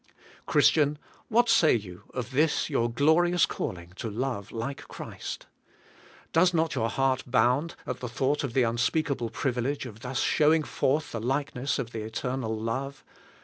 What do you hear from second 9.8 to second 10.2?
of thus